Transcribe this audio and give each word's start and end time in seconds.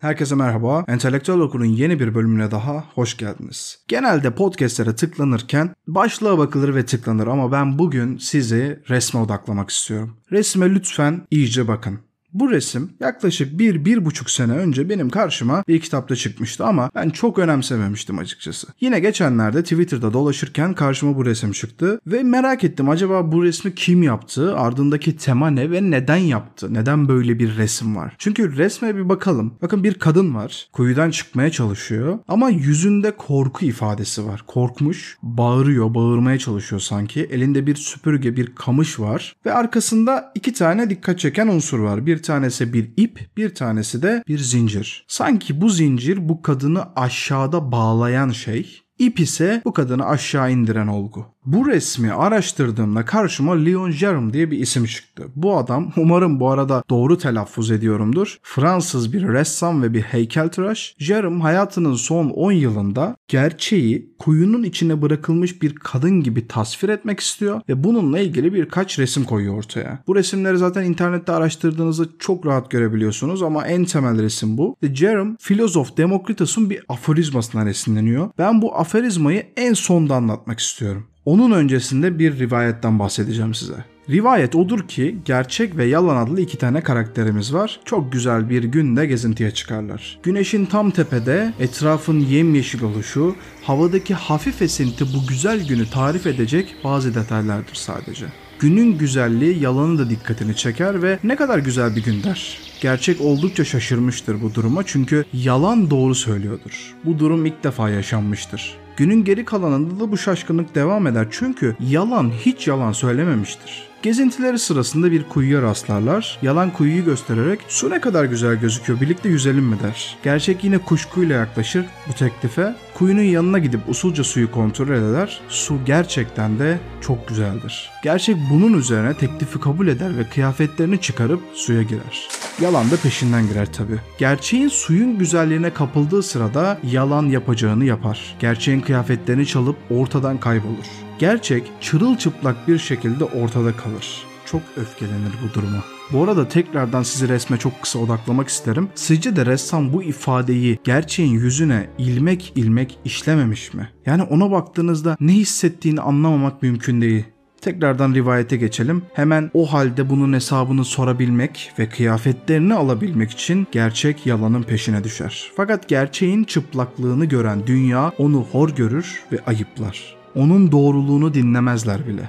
Herkese 0.00 0.34
merhaba. 0.34 0.84
Entelektüel 0.88 1.38
Okur'un 1.38 1.64
yeni 1.64 2.00
bir 2.00 2.14
bölümüne 2.14 2.50
daha 2.50 2.84
hoş 2.94 3.16
geldiniz. 3.16 3.84
Genelde 3.88 4.34
podcastlere 4.34 4.96
tıklanırken 4.96 5.74
başlığa 5.86 6.38
bakılır 6.38 6.74
ve 6.74 6.86
tıklanır 6.86 7.26
ama 7.26 7.52
ben 7.52 7.78
bugün 7.78 8.18
sizi 8.18 8.82
resme 8.88 9.20
odaklamak 9.20 9.70
istiyorum. 9.70 10.16
Resme 10.32 10.70
lütfen 10.70 11.26
iyice 11.30 11.68
bakın. 11.68 11.98
Bu 12.32 12.50
resim 12.50 12.90
yaklaşık 13.00 13.58
bir, 13.58 13.84
bir 13.84 14.04
buçuk 14.04 14.30
sene 14.30 14.52
önce 14.52 14.88
benim 14.88 15.10
karşıma 15.10 15.64
bir 15.68 15.80
kitapta 15.80 16.16
çıkmıştı 16.16 16.64
ama 16.64 16.90
ben 16.94 17.10
çok 17.10 17.38
önemsememiştim 17.38 18.18
açıkçası. 18.18 18.66
Yine 18.80 19.00
geçenlerde 19.00 19.62
Twitter'da 19.62 20.12
dolaşırken 20.12 20.74
karşıma 20.74 21.16
bu 21.16 21.26
resim 21.26 21.52
çıktı 21.52 22.00
ve 22.06 22.22
merak 22.22 22.64
ettim 22.64 22.88
acaba 22.88 23.32
bu 23.32 23.44
resmi 23.44 23.74
kim 23.74 24.02
yaptı, 24.02 24.56
ardındaki 24.56 25.16
tema 25.16 25.50
ne 25.50 25.70
ve 25.70 25.90
neden 25.90 26.16
yaptı, 26.16 26.74
neden 26.74 27.08
böyle 27.08 27.38
bir 27.38 27.56
resim 27.56 27.96
var? 27.96 28.14
Çünkü 28.18 28.56
resme 28.56 28.96
bir 28.96 29.08
bakalım. 29.08 29.54
Bakın 29.62 29.84
bir 29.84 29.94
kadın 29.94 30.34
var, 30.34 30.68
kuyudan 30.72 31.10
çıkmaya 31.10 31.50
çalışıyor 31.50 32.18
ama 32.28 32.50
yüzünde 32.50 33.16
korku 33.16 33.64
ifadesi 33.64 34.26
var. 34.26 34.42
Korkmuş, 34.46 35.16
bağırıyor, 35.22 35.94
bağırmaya 35.94 36.38
çalışıyor 36.38 36.80
sanki. 36.80 37.20
Elinde 37.20 37.66
bir 37.66 37.74
süpürge, 37.74 38.36
bir 38.36 38.54
kamış 38.54 39.00
var 39.00 39.36
ve 39.46 39.52
arkasında 39.52 40.32
iki 40.34 40.52
tane 40.52 40.90
dikkat 40.90 41.18
çeken 41.18 41.48
unsur 41.48 41.78
var. 41.78 42.06
Bir 42.06 42.19
tanesi 42.22 42.72
bir 42.72 42.92
ip, 42.96 43.30
bir 43.36 43.54
tanesi 43.54 44.02
de 44.02 44.24
bir 44.28 44.38
zincir. 44.38 45.04
Sanki 45.08 45.60
bu 45.60 45.68
zincir 45.68 46.28
bu 46.28 46.42
kadını 46.42 46.94
aşağıda 46.96 47.72
bağlayan 47.72 48.30
şey, 48.30 48.80
ip 48.98 49.20
ise 49.20 49.62
bu 49.64 49.72
kadını 49.72 50.06
aşağı 50.06 50.52
indiren 50.52 50.86
olgu. 50.86 51.26
Bu 51.52 51.66
resmi 51.66 52.12
araştırdığımda 52.12 53.04
karşıma 53.04 53.54
Leon 53.54 53.90
Jerome 53.90 54.32
diye 54.32 54.50
bir 54.50 54.58
isim 54.58 54.84
çıktı. 54.84 55.26
Bu 55.36 55.56
adam 55.56 55.92
umarım 55.96 56.40
bu 56.40 56.50
arada 56.50 56.84
doğru 56.90 57.18
telaffuz 57.18 57.70
ediyorumdur. 57.70 58.38
Fransız 58.42 59.12
bir 59.12 59.28
ressam 59.28 59.82
ve 59.82 59.94
bir 59.94 60.00
heykeltıraş. 60.00 60.94
Jerome 60.98 61.42
hayatının 61.42 61.94
son 61.94 62.30
10 62.30 62.52
yılında 62.52 63.16
gerçeği 63.28 64.14
kuyunun 64.18 64.62
içine 64.62 65.02
bırakılmış 65.02 65.62
bir 65.62 65.74
kadın 65.74 66.22
gibi 66.22 66.48
tasvir 66.48 66.88
etmek 66.88 67.20
istiyor 67.20 67.60
ve 67.68 67.84
bununla 67.84 68.18
ilgili 68.18 68.54
birkaç 68.54 68.98
resim 68.98 69.24
koyuyor 69.24 69.58
ortaya. 69.58 70.02
Bu 70.06 70.16
resimleri 70.16 70.58
zaten 70.58 70.84
internette 70.84 71.32
araştırdığınızda 71.32 72.04
çok 72.18 72.46
rahat 72.46 72.70
görebiliyorsunuz 72.70 73.42
ama 73.42 73.66
en 73.66 73.84
temel 73.84 74.22
resim 74.22 74.58
bu. 74.58 74.76
Ve 74.82 74.94
Jerome 74.94 75.36
filozof 75.40 75.96
Demokritus'un 75.96 76.70
bir 76.70 76.82
aforizmasından 76.88 77.66
esinleniyor. 77.66 78.30
Ben 78.38 78.62
bu 78.62 78.76
aforizmayı 78.78 79.46
en 79.56 79.74
sonda 79.74 80.14
anlatmak 80.14 80.60
istiyorum. 80.60 81.09
Onun 81.24 81.50
öncesinde 81.50 82.18
bir 82.18 82.38
rivayetten 82.38 82.98
bahsedeceğim 82.98 83.54
size. 83.54 83.84
Rivayet 84.10 84.54
odur 84.54 84.88
ki 84.88 85.18
gerçek 85.24 85.76
ve 85.76 85.84
yalan 85.84 86.16
adlı 86.16 86.40
iki 86.40 86.58
tane 86.58 86.80
karakterimiz 86.82 87.54
var. 87.54 87.80
Çok 87.84 88.12
güzel 88.12 88.50
bir 88.50 88.64
günde 88.64 89.06
gezintiye 89.06 89.50
çıkarlar. 89.50 90.18
Güneşin 90.22 90.66
tam 90.66 90.90
tepede 90.90 91.52
etrafın 91.60 92.20
yemyeşil 92.20 92.82
oluşu, 92.82 93.36
havadaki 93.62 94.14
hafif 94.14 94.62
esinti 94.62 95.04
bu 95.14 95.26
güzel 95.28 95.68
günü 95.68 95.90
tarif 95.90 96.26
edecek 96.26 96.76
bazı 96.84 97.14
detaylardır 97.14 97.74
sadece. 97.74 98.26
Günün 98.60 98.98
güzelliği 98.98 99.62
yalanın 99.62 99.98
da 99.98 100.10
dikkatini 100.10 100.56
çeker 100.56 101.02
ve 101.02 101.18
ne 101.24 101.36
kadar 101.36 101.58
güzel 101.58 101.96
bir 101.96 102.02
gün 102.02 102.22
der. 102.22 102.58
Gerçek 102.80 103.20
oldukça 103.20 103.64
şaşırmıştır 103.64 104.42
bu 104.42 104.54
duruma 104.54 104.82
çünkü 104.86 105.24
yalan 105.32 105.90
doğru 105.90 106.14
söylüyordur. 106.14 106.94
Bu 107.04 107.18
durum 107.18 107.46
ilk 107.46 107.64
defa 107.64 107.90
yaşanmıştır. 107.90 108.76
Günün 109.00 109.24
geri 109.24 109.44
kalanında 109.44 110.00
da 110.00 110.12
bu 110.12 110.18
şaşkınlık 110.18 110.74
devam 110.74 111.06
eder 111.06 111.26
çünkü 111.30 111.76
yalan 111.80 112.30
hiç 112.30 112.68
yalan 112.68 112.92
söylememiştir. 112.92 113.89
Gezintileri 114.02 114.58
sırasında 114.58 115.10
bir 115.10 115.28
kuyuya 115.28 115.62
rastlarlar. 115.62 116.38
Yalan 116.42 116.70
kuyuyu 116.70 117.04
göstererek 117.04 117.60
su 117.68 117.90
ne 117.90 118.00
kadar 118.00 118.24
güzel 118.24 118.54
gözüküyor 118.54 119.00
birlikte 119.00 119.28
yüzelim 119.28 119.64
mi 119.64 119.76
der. 119.82 120.16
Gerçek 120.22 120.64
yine 120.64 120.78
kuşkuyla 120.78 121.36
yaklaşır 121.36 121.86
bu 122.08 122.12
teklife. 122.12 122.74
Kuyunun 122.94 123.22
yanına 123.22 123.58
gidip 123.58 123.80
usulca 123.88 124.24
suyu 124.24 124.50
kontrol 124.50 124.88
eder. 124.88 125.40
Su 125.48 125.78
gerçekten 125.86 126.58
de 126.58 126.78
çok 127.00 127.28
güzeldir. 127.28 127.90
Gerçek 128.04 128.36
bunun 128.50 128.78
üzerine 128.78 129.14
teklifi 129.14 129.60
kabul 129.60 129.88
eder 129.88 130.18
ve 130.18 130.24
kıyafetlerini 130.24 131.00
çıkarıp 131.00 131.40
suya 131.54 131.82
girer. 131.82 132.28
Yalan 132.60 132.90
da 132.90 132.96
peşinden 132.96 133.48
girer 133.48 133.72
tabi. 133.72 133.94
Gerçeğin 134.18 134.68
suyun 134.68 135.18
güzelliğine 135.18 135.74
kapıldığı 135.74 136.22
sırada 136.22 136.78
yalan 136.82 137.26
yapacağını 137.26 137.84
yapar. 137.84 138.36
Gerçeğin 138.38 138.80
kıyafetlerini 138.80 139.46
çalıp 139.46 139.76
ortadan 139.90 140.40
kaybolur. 140.40 141.09
Gerçek 141.20 141.72
çırılçıplak 141.80 142.68
bir 142.68 142.78
şekilde 142.78 143.24
ortada 143.24 143.76
kalır. 143.76 144.24
Çok 144.44 144.62
öfkelenir 144.76 145.32
bu 145.44 145.54
duruma. 145.54 145.84
Bu 146.12 146.24
arada 146.24 146.48
tekrardan 146.48 147.02
sizi 147.02 147.28
resme 147.28 147.56
çok 147.56 147.82
kısa 147.82 147.98
odaklamak 147.98 148.48
isterim. 148.48 148.88
Sizce 148.94 149.36
de 149.36 149.46
ressam 149.46 149.92
bu 149.92 150.02
ifadeyi 150.02 150.78
gerçeğin 150.84 151.32
yüzüne 151.32 151.88
ilmek 151.98 152.52
ilmek 152.56 152.98
işlememiş 153.04 153.74
mi? 153.74 153.88
Yani 154.06 154.22
ona 154.22 154.50
baktığınızda 154.50 155.16
ne 155.20 155.32
hissettiğini 155.32 156.00
anlamamak 156.00 156.62
mümkün 156.62 157.00
değil. 157.00 157.24
Tekrardan 157.60 158.14
rivayete 158.14 158.56
geçelim. 158.56 159.02
Hemen 159.14 159.50
o 159.54 159.72
halde 159.72 160.10
bunun 160.10 160.32
hesabını 160.32 160.84
sorabilmek 160.84 161.72
ve 161.78 161.88
kıyafetlerini 161.88 162.74
alabilmek 162.74 163.30
için 163.30 163.66
gerçek 163.72 164.26
yalanın 164.26 164.62
peşine 164.62 165.04
düşer. 165.04 165.50
Fakat 165.56 165.88
gerçeğin 165.88 166.44
çıplaklığını 166.44 167.24
gören 167.24 167.66
dünya 167.66 168.12
onu 168.18 168.46
hor 168.52 168.68
görür 168.68 169.22
ve 169.32 169.38
ayıplar. 169.46 170.19
Onun 170.34 170.72
doğruluğunu 170.72 171.34
dinlemezler 171.34 172.06
bile. 172.06 172.28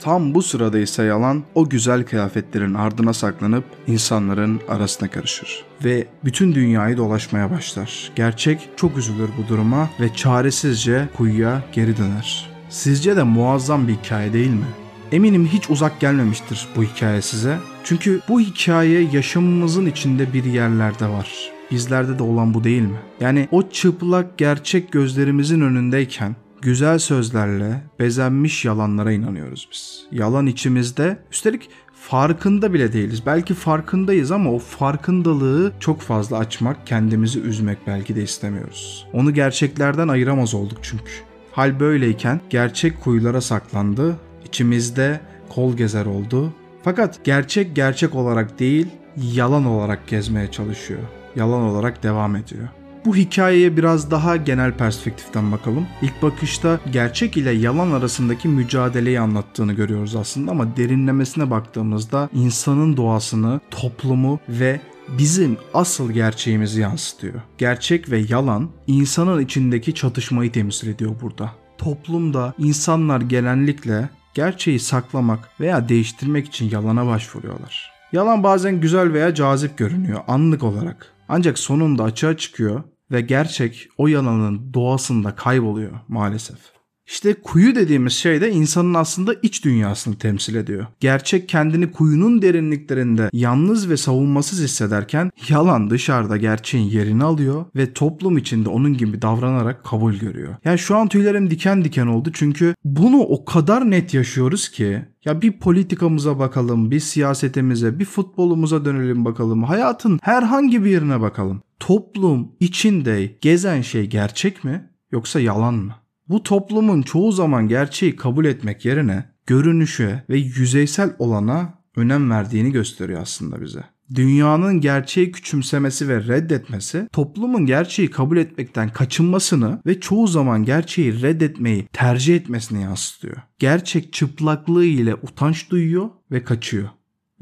Tam 0.00 0.34
bu 0.34 0.42
sırada 0.42 0.78
ise 0.78 1.02
yalan 1.02 1.42
o 1.54 1.68
güzel 1.68 2.04
kıyafetlerin 2.04 2.74
ardına 2.74 3.12
saklanıp 3.12 3.64
insanların 3.86 4.60
arasına 4.68 5.10
karışır 5.10 5.64
ve 5.84 6.06
bütün 6.24 6.54
dünyayı 6.54 6.96
dolaşmaya 6.96 7.50
başlar. 7.50 8.12
Gerçek 8.16 8.68
çok 8.76 8.98
üzülür 8.98 9.28
bu 9.38 9.48
duruma 9.48 9.90
ve 10.00 10.14
çaresizce 10.14 11.08
kuyuya 11.16 11.62
geri 11.72 11.96
döner. 11.96 12.50
Sizce 12.68 13.16
de 13.16 13.22
muazzam 13.22 13.88
bir 13.88 13.92
hikaye 13.92 14.32
değil 14.32 14.50
mi? 14.50 14.66
Eminim 15.12 15.46
hiç 15.46 15.70
uzak 15.70 16.00
gelmemiştir 16.00 16.68
bu 16.76 16.82
hikaye 16.82 17.22
size. 17.22 17.58
Çünkü 17.84 18.20
bu 18.28 18.40
hikaye 18.40 19.08
yaşamımızın 19.12 19.86
içinde 19.86 20.32
bir 20.32 20.44
yerlerde 20.44 21.08
var. 21.08 21.50
Bizlerde 21.70 22.18
de 22.18 22.22
olan 22.22 22.54
bu 22.54 22.64
değil 22.64 22.82
mi? 22.82 22.98
Yani 23.20 23.48
o 23.50 23.62
çıplak 23.70 24.38
gerçek 24.38 24.92
gözlerimizin 24.92 25.60
önündeyken 25.60 26.36
güzel 26.62 26.98
sözlerle 26.98 27.82
bezenmiş 27.98 28.64
yalanlara 28.64 29.12
inanıyoruz 29.12 29.68
biz. 29.72 30.06
Yalan 30.12 30.46
içimizde 30.46 31.18
üstelik 31.32 31.68
farkında 31.94 32.74
bile 32.74 32.92
değiliz. 32.92 33.26
Belki 33.26 33.54
farkındayız 33.54 34.32
ama 34.32 34.52
o 34.52 34.58
farkındalığı 34.58 35.72
çok 35.80 36.00
fazla 36.00 36.38
açmak, 36.38 36.86
kendimizi 36.86 37.40
üzmek 37.40 37.78
belki 37.86 38.16
de 38.16 38.22
istemiyoruz. 38.22 39.06
Onu 39.12 39.34
gerçeklerden 39.34 40.08
ayıramaz 40.08 40.54
olduk 40.54 40.78
çünkü. 40.82 41.12
Hal 41.52 41.80
böyleyken 41.80 42.40
gerçek 42.50 43.00
kuyulara 43.00 43.40
saklandı, 43.40 44.16
içimizde 44.44 45.20
kol 45.48 45.76
gezer 45.76 46.06
oldu. 46.06 46.52
Fakat 46.84 47.24
gerçek 47.24 47.76
gerçek 47.76 48.14
olarak 48.14 48.58
değil, 48.58 48.86
yalan 49.16 49.66
olarak 49.66 50.08
gezmeye 50.08 50.50
çalışıyor. 50.50 51.00
Yalan 51.36 51.62
olarak 51.62 52.02
devam 52.02 52.36
ediyor. 52.36 52.68
Bu 53.04 53.16
hikayeye 53.16 53.76
biraz 53.76 54.10
daha 54.10 54.36
genel 54.36 54.72
perspektiften 54.72 55.52
bakalım. 55.52 55.86
İlk 56.02 56.22
bakışta 56.22 56.80
gerçek 56.92 57.36
ile 57.36 57.50
yalan 57.50 57.90
arasındaki 57.90 58.48
mücadeleyi 58.48 59.20
anlattığını 59.20 59.72
görüyoruz 59.72 60.16
aslında 60.16 60.50
ama 60.50 60.76
derinlemesine 60.76 61.50
baktığımızda 61.50 62.28
insanın 62.34 62.96
doğasını, 62.96 63.60
toplumu 63.70 64.40
ve 64.48 64.80
bizim 65.18 65.56
asıl 65.74 66.12
gerçeğimizi 66.12 66.80
yansıtıyor. 66.80 67.34
Gerçek 67.58 68.10
ve 68.10 68.18
yalan 68.28 68.70
insanın 68.86 69.40
içindeki 69.40 69.94
çatışmayı 69.94 70.52
temsil 70.52 70.88
ediyor 70.88 71.14
burada. 71.22 71.52
Toplumda 71.78 72.54
insanlar 72.58 73.20
genellikle 73.20 74.08
gerçeği 74.34 74.78
saklamak 74.80 75.60
veya 75.60 75.88
değiştirmek 75.88 76.46
için 76.46 76.70
yalana 76.70 77.06
başvuruyorlar. 77.06 77.92
Yalan 78.12 78.42
bazen 78.42 78.80
güzel 78.80 79.12
veya 79.12 79.34
cazip 79.34 79.78
görünüyor 79.78 80.20
anlık 80.28 80.62
olarak. 80.62 81.12
Ancak 81.28 81.58
sonunda 81.58 82.04
açığa 82.04 82.36
çıkıyor 82.36 82.82
ve 83.12 83.20
gerçek 83.20 83.88
o 83.98 84.08
yalanın 84.08 84.74
doğasında 84.74 85.34
kayboluyor 85.34 85.92
maalesef. 86.08 86.72
İşte 87.06 87.34
kuyu 87.34 87.74
dediğimiz 87.74 88.12
şey 88.12 88.40
de 88.40 88.50
insanın 88.50 88.94
aslında 88.94 89.34
iç 89.42 89.64
dünyasını 89.64 90.18
temsil 90.18 90.54
ediyor. 90.54 90.86
Gerçek 91.00 91.48
kendini 91.48 91.92
kuyunun 91.92 92.42
derinliklerinde 92.42 93.30
yalnız 93.32 93.90
ve 93.90 93.96
savunmasız 93.96 94.60
hissederken 94.62 95.30
yalan 95.48 95.90
dışarıda 95.90 96.36
gerçeğin 96.36 96.84
yerini 96.84 97.24
alıyor 97.24 97.64
ve 97.76 97.92
toplum 97.92 98.38
içinde 98.38 98.68
onun 98.68 98.96
gibi 98.96 99.22
davranarak 99.22 99.84
kabul 99.84 100.14
görüyor. 100.14 100.54
Yani 100.64 100.78
şu 100.78 100.96
an 100.96 101.08
tüylerim 101.08 101.50
diken 101.50 101.84
diken 101.84 102.06
oldu 102.06 102.30
çünkü 102.32 102.74
bunu 102.84 103.20
o 103.20 103.44
kadar 103.44 103.90
net 103.90 104.14
yaşıyoruz 104.14 104.68
ki 104.68 105.02
ya 105.24 105.42
bir 105.42 105.52
politikamıza 105.52 106.38
bakalım, 106.38 106.90
bir 106.90 107.00
siyasetimize, 107.00 107.98
bir 107.98 108.04
futbolumuza 108.04 108.84
dönelim 108.84 109.24
bakalım. 109.24 109.62
Hayatın 109.62 110.18
herhangi 110.22 110.84
bir 110.84 110.90
yerine 110.90 111.20
bakalım. 111.20 111.62
Toplum 111.82 112.52
içinde 112.60 113.38
gezen 113.40 113.80
şey 113.80 114.06
gerçek 114.06 114.64
mi 114.64 114.90
yoksa 115.12 115.40
yalan 115.40 115.74
mı? 115.74 115.94
Bu 116.28 116.42
toplumun 116.42 117.02
çoğu 117.02 117.32
zaman 117.32 117.68
gerçeği 117.68 118.16
kabul 118.16 118.44
etmek 118.44 118.84
yerine 118.84 119.24
görünüşe 119.46 120.24
ve 120.30 120.38
yüzeysel 120.38 121.16
olana 121.18 121.74
önem 121.96 122.30
verdiğini 122.30 122.72
gösteriyor 122.72 123.22
aslında 123.22 123.62
bize. 123.62 123.84
dünyanın 124.14 124.80
gerçeği 124.80 125.32
küçümsemesi 125.32 126.08
ve 126.08 126.26
reddetmesi 126.26 127.08
toplumun 127.12 127.66
gerçeği 127.66 128.10
kabul 128.10 128.36
etmekten 128.36 128.88
kaçınmasını 128.88 129.82
ve 129.86 130.00
çoğu 130.00 130.26
zaman 130.26 130.64
gerçeği 130.64 131.22
reddetmeyi 131.22 131.88
tercih 131.92 132.36
etmesini 132.36 132.82
yansıtıyor. 132.82 133.36
Gerçek 133.58 134.12
çıplaklığı 134.12 134.84
ile 134.84 135.14
utanç 135.14 135.70
duyuyor 135.70 136.10
ve 136.30 136.44
kaçıyor. 136.44 136.88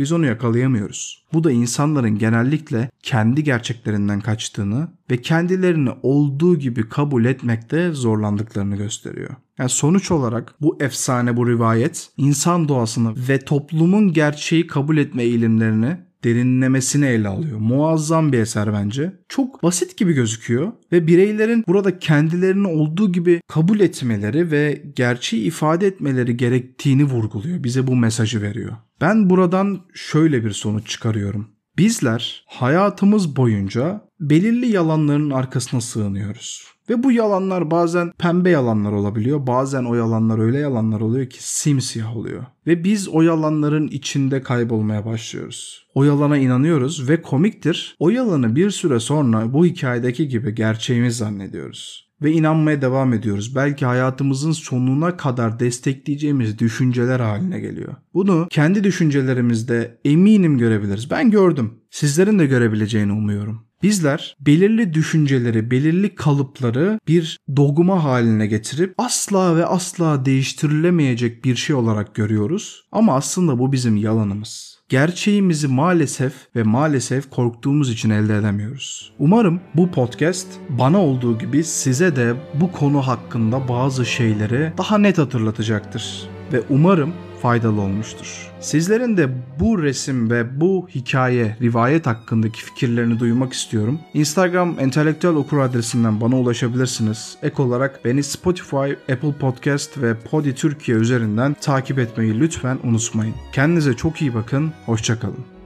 Biz 0.00 0.12
onu 0.12 0.26
yakalayamıyoruz. 0.26 1.24
Bu 1.32 1.44
da 1.44 1.50
insanların 1.50 2.18
genellikle 2.18 2.90
kendi 3.02 3.44
gerçeklerinden 3.44 4.20
kaçtığını 4.20 4.88
ve 5.10 5.16
kendilerini 5.16 5.90
olduğu 6.02 6.58
gibi 6.58 6.88
kabul 6.88 7.24
etmekte 7.24 7.92
zorlandıklarını 7.92 8.76
gösteriyor. 8.76 9.30
Yani 9.58 9.70
sonuç 9.70 10.10
olarak 10.10 10.54
bu 10.60 10.76
efsane, 10.80 11.36
bu 11.36 11.48
rivayet 11.48 12.10
insan 12.16 12.68
doğasını 12.68 13.14
ve 13.28 13.38
toplumun 13.38 14.12
gerçeği 14.12 14.66
kabul 14.66 14.96
etme 14.96 15.22
eğilimlerini 15.22 15.96
derinlemesine 16.24 17.08
ele 17.08 17.28
alıyor. 17.28 17.58
Muazzam 17.58 18.32
bir 18.32 18.38
eser 18.38 18.72
bence. 18.72 19.12
Çok 19.28 19.62
basit 19.62 19.96
gibi 19.96 20.12
gözüküyor 20.12 20.72
ve 20.92 21.06
bireylerin 21.06 21.64
burada 21.68 21.98
kendilerini 21.98 22.66
olduğu 22.66 23.12
gibi 23.12 23.40
kabul 23.48 23.80
etmeleri 23.80 24.50
ve 24.50 24.82
gerçeği 24.96 25.42
ifade 25.42 25.86
etmeleri 25.86 26.36
gerektiğini 26.36 27.04
vurguluyor. 27.04 27.64
Bize 27.64 27.86
bu 27.86 27.96
mesajı 27.96 28.42
veriyor. 28.42 28.72
Ben 29.00 29.30
buradan 29.30 29.80
şöyle 29.94 30.44
bir 30.44 30.50
sonuç 30.50 30.88
çıkarıyorum. 30.88 31.48
Bizler 31.80 32.44
hayatımız 32.46 33.36
boyunca 33.36 34.00
belirli 34.20 34.66
yalanların 34.66 35.30
arkasına 35.30 35.80
sığınıyoruz. 35.80 36.64
Ve 36.88 37.02
bu 37.02 37.12
yalanlar 37.12 37.70
bazen 37.70 38.12
pembe 38.18 38.50
yalanlar 38.50 38.92
olabiliyor. 38.92 39.46
Bazen 39.46 39.84
o 39.84 39.94
yalanlar 39.94 40.38
öyle 40.38 40.58
yalanlar 40.58 41.00
oluyor 41.00 41.26
ki 41.26 41.38
simsiyah 41.40 42.16
oluyor. 42.16 42.46
Ve 42.66 42.84
biz 42.84 43.08
o 43.08 43.22
yalanların 43.22 43.88
içinde 43.88 44.42
kaybolmaya 44.42 45.06
başlıyoruz. 45.06 45.86
O 45.94 46.04
yalana 46.04 46.38
inanıyoruz 46.38 47.08
ve 47.08 47.22
komiktir. 47.22 47.96
O 47.98 48.10
yalanı 48.10 48.56
bir 48.56 48.70
süre 48.70 49.00
sonra 49.00 49.52
bu 49.52 49.66
hikayedeki 49.66 50.28
gibi 50.28 50.54
gerçeğimiz 50.54 51.16
zannediyoruz 51.16 52.09
ve 52.22 52.32
inanmaya 52.32 52.82
devam 52.82 53.12
ediyoruz. 53.12 53.56
Belki 53.56 53.86
hayatımızın 53.86 54.52
sonuna 54.52 55.16
kadar 55.16 55.60
destekleyeceğimiz 55.60 56.58
düşünceler 56.58 57.20
haline 57.20 57.60
geliyor. 57.60 57.94
Bunu 58.14 58.46
kendi 58.50 58.84
düşüncelerimizde 58.84 59.98
eminim 60.04 60.58
görebiliriz. 60.58 61.10
Ben 61.10 61.30
gördüm. 61.30 61.74
Sizlerin 61.90 62.38
de 62.38 62.46
görebileceğini 62.46 63.12
umuyorum. 63.12 63.69
Bizler 63.82 64.36
belirli 64.40 64.94
düşünceleri, 64.94 65.70
belirli 65.70 66.14
kalıpları 66.14 66.98
bir 67.08 67.38
dogma 67.56 68.04
haline 68.04 68.46
getirip 68.46 68.94
asla 68.98 69.56
ve 69.56 69.66
asla 69.66 70.24
değiştirilemeyecek 70.24 71.44
bir 71.44 71.56
şey 71.56 71.76
olarak 71.76 72.14
görüyoruz. 72.14 72.84
Ama 72.92 73.14
aslında 73.14 73.58
bu 73.58 73.72
bizim 73.72 73.96
yalanımız. 73.96 74.80
Gerçeğimizi 74.88 75.68
maalesef 75.68 76.32
ve 76.56 76.62
maalesef 76.62 77.30
korktuğumuz 77.30 77.90
için 77.90 78.10
elde 78.10 78.36
edemiyoruz. 78.36 79.12
Umarım 79.18 79.60
bu 79.74 79.90
podcast 79.90 80.46
bana 80.68 80.98
olduğu 80.98 81.38
gibi 81.38 81.64
size 81.64 82.16
de 82.16 82.34
bu 82.54 82.72
konu 82.72 83.06
hakkında 83.06 83.68
bazı 83.68 84.06
şeyleri 84.06 84.72
daha 84.78 84.98
net 84.98 85.18
hatırlatacaktır. 85.18 86.28
Ve 86.52 86.62
umarım 86.70 87.12
faydalı 87.42 87.80
olmuştur. 87.80 88.50
Sizlerin 88.60 89.16
de 89.16 89.28
bu 89.60 89.82
resim 89.82 90.30
ve 90.30 90.60
bu 90.60 90.88
hikaye, 90.94 91.56
rivayet 91.62 92.06
hakkındaki 92.06 92.64
fikirlerini 92.64 93.18
duymak 93.18 93.52
istiyorum. 93.52 94.00
Instagram 94.14 94.80
entelektüel 94.80 95.34
okur 95.34 95.58
adresinden 95.58 96.20
bana 96.20 96.36
ulaşabilirsiniz. 96.36 97.36
Ek 97.42 97.62
olarak 97.62 98.04
beni 98.04 98.22
Spotify, 98.22 98.92
Apple 99.12 99.32
Podcast 99.40 100.02
ve 100.02 100.14
Podi 100.14 100.54
Türkiye 100.54 100.96
üzerinden 100.96 101.56
takip 101.60 101.98
etmeyi 101.98 102.40
lütfen 102.40 102.78
unutmayın. 102.84 103.34
Kendinize 103.52 103.94
çok 103.94 104.22
iyi 104.22 104.34
bakın, 104.34 104.72
hoşçakalın. 104.86 105.59